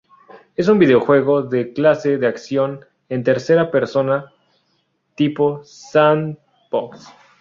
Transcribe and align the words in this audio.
Es 0.55 0.67
un 0.67 0.79
videojuego 0.79 1.43
de 1.43 1.63
la 1.67 1.73
clase 1.75 2.17
de 2.17 2.25
acción 2.25 2.83
en 3.07 3.23
tercera 3.23 3.69
persona 3.69 4.33
tipo 5.13 5.61
sandbox. 5.63 7.07